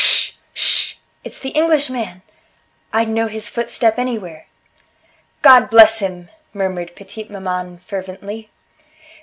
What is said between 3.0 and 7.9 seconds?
know his footstep anywhere" "God bless him!" murmured petite maman